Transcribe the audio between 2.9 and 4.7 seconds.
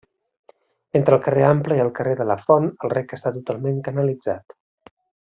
rec està totalment canalitzat.